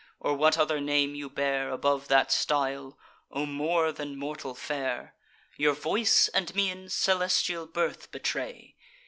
[0.19, 2.97] or what other name you bear Above that style;
[3.29, 5.13] O more than mortal fair!
[5.57, 8.77] Your voice and mien celestial birth betray!